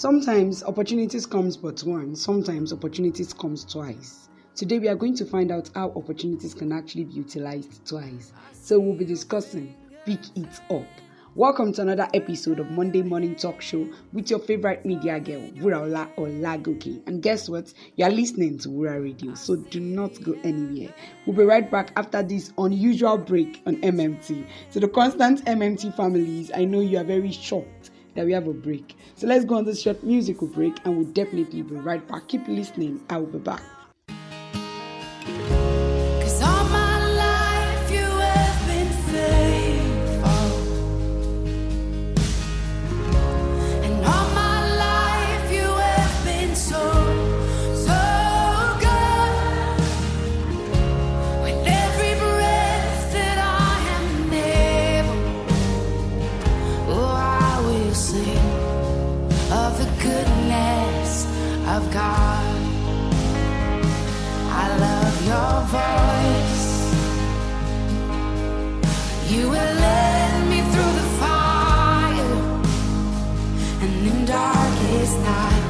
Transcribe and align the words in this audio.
Sometimes 0.00 0.62
opportunities 0.64 1.26
comes 1.26 1.58
but 1.58 1.84
once, 1.84 2.22
sometimes 2.22 2.72
opportunities 2.72 3.34
comes 3.34 3.66
twice. 3.66 4.30
Today 4.54 4.78
we 4.78 4.88
are 4.88 4.94
going 4.94 5.14
to 5.16 5.26
find 5.26 5.52
out 5.52 5.68
how 5.74 5.90
opportunities 5.90 6.54
can 6.54 6.72
actually 6.72 7.04
be 7.04 7.12
utilized 7.12 7.86
twice. 7.86 8.32
So 8.54 8.80
we'll 8.80 8.96
be 8.96 9.04
discussing 9.04 9.76
pick 10.06 10.20
it 10.38 10.58
up. 10.70 10.86
Welcome 11.34 11.74
to 11.74 11.82
another 11.82 12.08
episode 12.14 12.60
of 12.60 12.70
Monday 12.70 13.02
Morning 13.02 13.36
Talk 13.36 13.60
Show 13.60 13.86
with 14.14 14.30
your 14.30 14.38
favorite 14.38 14.86
media 14.86 15.20
girl, 15.20 15.42
Wuraola 15.50 16.08
Olagoke. 16.16 17.06
And 17.06 17.22
guess 17.22 17.50
what? 17.50 17.70
You 17.96 18.06
are 18.06 18.10
listening 18.10 18.56
to 18.60 18.70
Wura 18.70 19.02
Radio, 19.04 19.34
so 19.34 19.56
do 19.56 19.80
not 19.80 20.18
go 20.22 20.34
anywhere. 20.44 20.94
We'll 21.26 21.36
be 21.36 21.42
right 21.44 21.70
back 21.70 21.92
after 21.96 22.22
this 22.22 22.54
unusual 22.56 23.18
break 23.18 23.60
on 23.66 23.76
MMT. 23.82 24.46
So 24.70 24.80
the 24.80 24.88
constant 24.88 25.44
MMT 25.44 25.94
families, 25.94 26.50
I 26.54 26.64
know 26.64 26.80
you 26.80 26.96
are 26.96 27.04
very 27.04 27.32
shocked 27.32 27.90
that 28.14 28.26
we 28.26 28.32
have 28.32 28.46
a 28.46 28.52
break. 28.52 28.96
So 29.14 29.26
let's 29.26 29.44
go 29.44 29.56
on 29.56 29.64
this 29.64 29.82
short 29.82 30.02
musical 30.02 30.46
break 30.46 30.74
and 30.84 30.96
we'll 30.96 31.06
definitely 31.06 31.62
be 31.62 31.74
right 31.74 32.06
back. 32.06 32.28
Keep 32.28 32.48
listening. 32.48 33.00
I 33.08 33.18
will 33.18 33.26
be 33.26 33.38
back. 33.38 33.62
Of 61.80 61.92
God. 61.92 62.56
I 64.62 64.66
love 64.86 65.16
your 65.30 65.54
voice. 65.78 66.68
You 69.32 69.42
will 69.52 69.74
lead 69.84 70.40
me 70.52 70.60
through 70.70 70.92
the 71.00 71.08
fire 71.22 72.36
and 73.82 73.92
in 74.10 74.18
darkest 74.26 75.16
night. 75.32 75.66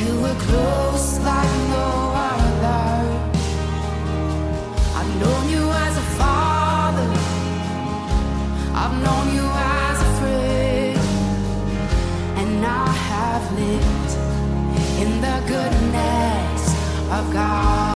You 0.00 0.10
were 0.22 0.38
close 0.46 1.08
like 1.30 1.54
no 1.76 1.88
other. 2.30 2.92
I've 4.98 5.12
known 5.22 5.44
you 5.54 5.64
as 5.86 5.94
a 6.04 6.06
father. 6.20 7.10
I've 8.82 8.96
known 9.04 9.26
you 9.36 9.46
goodness 15.48 16.74
of 17.10 17.32
God. 17.32 17.94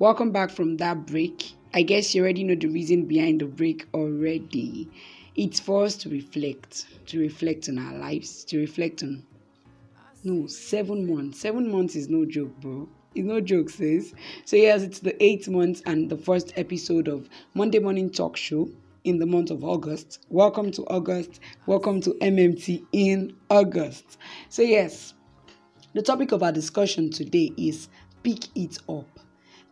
Welcome 0.00 0.32
back 0.32 0.50
from 0.50 0.78
that 0.78 1.06
break. 1.06 1.52
I 1.72 1.82
guess 1.82 2.12
you 2.12 2.22
already 2.22 2.42
know 2.42 2.56
the 2.56 2.66
reason 2.66 3.04
behind 3.04 3.40
the 3.40 3.46
break 3.46 3.86
already. 3.94 4.90
It's 5.36 5.60
for 5.60 5.84
us 5.84 5.96
to 5.98 6.08
reflect, 6.08 6.86
to 7.06 7.20
reflect 7.20 7.68
on 7.68 7.78
our 7.78 7.96
lives, 7.98 8.44
to 8.46 8.58
reflect 8.58 9.04
on 9.04 9.24
no 10.24 10.48
seven 10.48 11.06
months. 11.06 11.38
Seven 11.38 11.70
months 11.70 11.94
is 11.94 12.08
no 12.08 12.24
joke, 12.24 12.60
bro. 12.60 12.88
It's 13.14 13.24
no 13.24 13.40
joke, 13.40 13.70
sis. 13.70 14.12
So 14.44 14.56
yes, 14.56 14.82
it's 14.82 14.98
the 14.98 15.22
eighth 15.22 15.48
month 15.48 15.82
and 15.86 16.10
the 16.10 16.18
first 16.18 16.52
episode 16.56 17.06
of 17.06 17.28
Monday 17.54 17.78
Morning 17.78 18.10
Talk 18.10 18.36
Show 18.36 18.70
in 19.06 19.20
the 19.20 19.26
month 19.26 19.52
of 19.52 19.62
August. 19.62 20.26
Welcome 20.30 20.72
to 20.72 20.82
August. 20.88 21.38
Welcome 21.66 22.00
to 22.02 22.10
MMT 22.20 22.84
in 22.92 23.36
August. 23.48 24.18
So 24.48 24.62
yes, 24.62 25.14
the 25.94 26.02
topic 26.02 26.32
of 26.32 26.42
our 26.42 26.50
discussion 26.50 27.10
today 27.10 27.52
is 27.56 27.88
pick 28.24 28.48
it 28.56 28.78
up. 28.88 29.20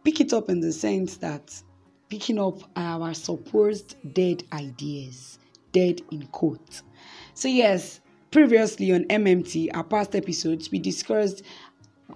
Pick 0.05 0.21
it 0.21 0.33
up 0.33 0.49
in 0.49 0.61
the 0.61 0.73
sense 0.73 1.17
that 1.17 1.61
picking 2.09 2.39
up 2.39 2.61
our 2.77 3.13
supposed 3.13 3.97
dead 4.15 4.45
ideas, 4.53 5.41
dead 5.73 6.01
in 6.13 6.23
quote. 6.29 6.83
So, 7.35 7.49
yes, 7.49 8.01
previously 8.31 8.93
on 8.93 9.03
MMT, 9.07 9.71
our 9.75 9.83
past 9.83 10.15
episodes, 10.15 10.71
we 10.71 10.79
discussed 10.79 11.43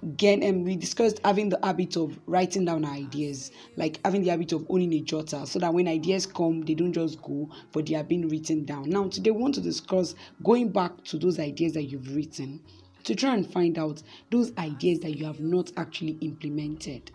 again 0.02 0.42
and 0.42 0.58
um, 0.58 0.64
we 0.64 0.76
discussed 0.76 1.20
having 1.24 1.48
the 1.48 1.58
habit 1.62 1.96
of 1.96 2.18
writing 2.26 2.64
down 2.64 2.84
our 2.84 2.92
ideas 2.92 3.50
like 3.76 3.98
having 4.04 4.22
the 4.22 4.30
habit 4.30 4.52
of 4.52 4.66
owning 4.68 4.92
a 4.92 5.02
jotter 5.02 5.46
so 5.46 5.58
that 5.58 5.72
when 5.72 5.88
ideas 5.88 6.26
come 6.26 6.60
they 6.62 6.74
don't 6.74 6.92
just 6.92 7.20
go 7.22 7.48
but 7.72 7.86
they 7.86 7.94
are 7.94 8.04
being 8.04 8.28
written 8.28 8.64
down 8.64 8.88
now 8.90 9.08
today 9.08 9.30
we 9.30 9.40
want 9.40 9.54
to 9.54 9.60
discuss 9.60 10.14
going 10.42 10.68
back 10.68 11.02
to 11.04 11.18
those 11.18 11.38
ideas 11.38 11.72
that 11.72 11.84
you've 11.84 12.14
written 12.14 12.60
to 13.02 13.14
try 13.14 13.34
and 13.34 13.50
find 13.50 13.78
out 13.78 14.02
those 14.30 14.52
ideas 14.58 15.00
that 15.00 15.16
you 15.16 15.24
have 15.24 15.40
not 15.40 15.72
actually 15.78 16.18
implemented 16.20 17.10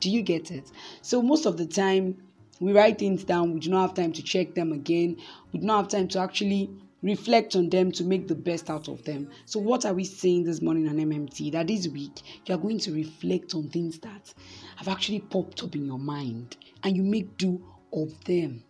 do 0.00 0.10
you 0.10 0.22
get 0.22 0.50
it? 0.50 0.70
So 1.02 1.22
most 1.22 1.46
of 1.46 1.56
the 1.56 1.66
time 1.66 2.16
we 2.60 2.72
write 2.72 2.98
things 2.98 3.24
down, 3.24 3.52
we 3.52 3.60
do 3.60 3.70
not 3.70 3.82
have 3.82 3.94
time 3.94 4.12
to 4.12 4.22
check 4.22 4.54
them 4.54 4.72
again, 4.72 5.16
we 5.52 5.60
do 5.60 5.66
not 5.66 5.82
have 5.82 5.88
time 5.88 6.08
to 6.08 6.20
actually 6.20 6.70
reflect 7.02 7.56
on 7.56 7.68
them 7.68 7.92
to 7.92 8.04
make 8.04 8.26
the 8.28 8.34
best 8.34 8.70
out 8.70 8.88
of 8.88 9.04
them. 9.04 9.28
So 9.44 9.60
what 9.60 9.84
are 9.84 9.94
we 9.94 10.04
saying 10.04 10.44
this 10.44 10.62
morning 10.62 10.88
on 10.88 10.96
MMT? 10.96 11.52
That 11.52 11.68
this 11.68 11.88
week 11.88 12.22
you 12.46 12.54
are 12.54 12.58
going 12.58 12.78
to 12.80 12.92
reflect 12.92 13.54
on 13.54 13.68
things 13.68 13.98
that 14.00 14.32
have 14.76 14.88
actually 14.88 15.20
popped 15.20 15.62
up 15.62 15.74
in 15.74 15.86
your 15.86 15.98
mind 15.98 16.56
and 16.82 16.96
you 16.96 17.02
make 17.02 17.36
do 17.36 17.62
of 17.92 18.12
them. 18.24 18.62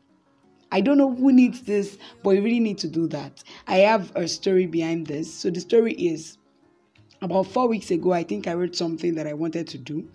I 0.72 0.80
don't 0.80 0.98
know 0.98 1.14
who 1.14 1.32
needs 1.32 1.62
this, 1.62 1.96
but 2.22 2.30
you 2.30 2.42
really 2.42 2.60
need 2.60 2.78
to 2.78 2.88
do 2.88 3.06
that. 3.08 3.42
I 3.66 3.78
have 3.78 4.12
a 4.16 4.26
story 4.26 4.66
behind 4.66 5.06
this. 5.06 5.32
So 5.32 5.50
the 5.50 5.60
story 5.60 5.92
is 5.94 6.38
about 7.22 7.46
four 7.46 7.68
weeks 7.68 7.90
ago, 7.90 8.12
I 8.12 8.24
think 8.24 8.46
I 8.46 8.54
wrote 8.54 8.76
something 8.76 9.14
that 9.14 9.26
I 9.26 9.32
wanted 9.32 9.68
to 9.68 9.78
do 9.78 10.08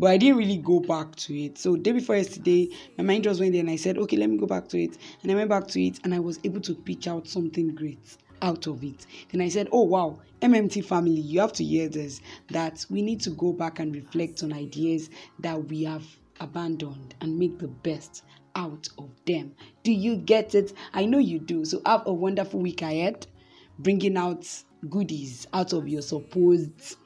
but 0.00 0.10
I 0.10 0.16
didn't 0.16 0.38
really 0.38 0.56
go 0.56 0.80
back 0.80 1.14
to 1.16 1.38
it. 1.38 1.58
So 1.58 1.76
day 1.76 1.92
before 1.92 2.16
yesterday, 2.16 2.70
my 2.96 3.04
mind 3.04 3.24
just 3.24 3.38
went 3.38 3.52
there 3.52 3.60
and 3.60 3.68
I 3.68 3.76
said, 3.76 3.98
okay, 3.98 4.16
let 4.16 4.30
me 4.30 4.38
go 4.38 4.46
back 4.46 4.66
to 4.68 4.82
it. 4.82 4.96
And 5.22 5.30
I 5.30 5.34
went 5.34 5.50
back 5.50 5.68
to 5.68 5.82
it 5.82 5.98
and 6.04 6.14
I 6.14 6.18
was 6.20 6.40
able 6.42 6.62
to 6.62 6.74
pitch 6.74 7.06
out 7.06 7.28
something 7.28 7.74
great 7.74 8.16
out 8.40 8.66
of 8.66 8.82
it. 8.82 9.04
Then 9.30 9.42
I 9.42 9.50
said, 9.50 9.68
oh 9.72 9.82
wow, 9.82 10.18
MMT 10.40 10.86
family, 10.86 11.20
you 11.20 11.40
have 11.40 11.52
to 11.52 11.64
hear 11.64 11.90
this 11.90 12.22
that 12.48 12.86
we 12.88 13.02
need 13.02 13.20
to 13.20 13.30
go 13.30 13.52
back 13.52 13.78
and 13.78 13.94
reflect 13.94 14.42
on 14.42 14.54
ideas 14.54 15.10
that 15.40 15.68
we 15.68 15.84
have 15.84 16.06
abandoned 16.40 17.14
and 17.20 17.38
make 17.38 17.58
the 17.58 17.68
best 17.68 18.24
out 18.54 18.88
of 18.96 19.10
them. 19.26 19.54
Do 19.82 19.92
you 19.92 20.16
get 20.16 20.54
it? 20.54 20.72
I 20.94 21.04
know 21.04 21.18
you 21.18 21.38
do. 21.38 21.66
So 21.66 21.82
have 21.84 22.06
a 22.06 22.12
wonderful 22.14 22.60
week 22.60 22.80
ahead, 22.80 23.26
bringing 23.78 24.16
out 24.16 24.48
goodies 24.88 25.46
out 25.52 25.74
of 25.74 25.86
your 25.86 26.00
supposed 26.00 26.96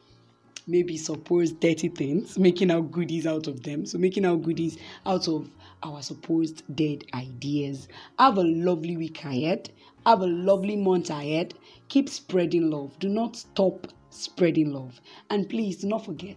maybe 0.66 0.96
supposed 0.96 1.60
dirty 1.60 1.88
things, 1.88 2.38
making 2.38 2.70
out 2.70 2.90
goodies 2.90 3.26
out 3.26 3.46
of 3.46 3.62
them. 3.62 3.86
So, 3.86 3.98
making 3.98 4.24
out 4.24 4.42
goodies 4.42 4.78
out 5.06 5.28
of 5.28 5.50
our 5.82 6.02
supposed 6.02 6.62
dead 6.74 7.04
ideas. 7.14 7.88
Have 8.18 8.38
a 8.38 8.44
lovely 8.44 8.96
week 8.96 9.24
ahead. 9.24 9.70
Have 10.06 10.20
a 10.20 10.26
lovely 10.26 10.76
month 10.76 11.10
ahead. 11.10 11.54
Keep 11.88 12.08
spreading 12.08 12.70
love. 12.70 12.98
Do 12.98 13.08
not 13.08 13.36
stop 13.36 13.88
spreading 14.10 14.72
love. 14.72 15.00
And 15.30 15.48
please 15.48 15.78
do 15.78 15.88
not 15.88 16.04
forget 16.04 16.36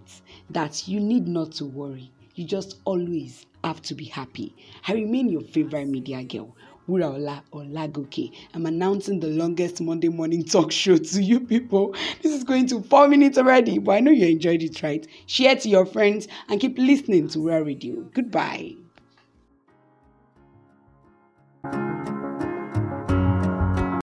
that 0.49 0.87
you 0.87 0.99
need 0.99 1.27
not 1.27 1.51
to 1.53 1.65
worry. 1.65 2.11
You 2.35 2.45
just 2.45 2.77
always 2.85 3.45
have 3.63 3.81
to 3.83 3.95
be 3.95 4.05
happy. 4.05 4.55
I 4.87 4.93
remain 4.93 5.29
your 5.29 5.41
favorite 5.41 5.87
media 5.87 6.23
girl. 6.23 6.55
Wuraola 6.87 7.43
Olagoke. 7.51 8.31
I'm 8.53 8.65
announcing 8.65 9.19
the 9.19 9.27
longest 9.27 9.81
Monday 9.81 10.07
morning 10.09 10.43
talk 10.43 10.71
show 10.71 10.95
to 10.97 11.21
you 11.21 11.41
people. 11.41 11.93
This 12.21 12.33
is 12.33 12.43
going 12.45 12.67
to 12.67 12.81
four 12.81 13.07
minutes 13.09 13.37
already, 13.37 13.77
but 13.77 13.91
I 13.91 13.99
know 13.99 14.11
you 14.11 14.27
enjoyed 14.27 14.63
it, 14.63 14.81
right? 14.81 15.05
Share 15.25 15.55
to 15.57 15.69
your 15.69 15.85
friends 15.85 16.27
and 16.47 16.61
keep 16.61 16.77
listening 16.77 17.27
to 17.29 17.39
Wura 17.39 17.65
Radio. 17.65 18.03
Goodbye. 18.13 18.75